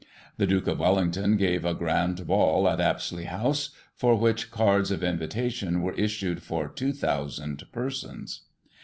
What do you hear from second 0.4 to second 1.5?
Duke of Wellington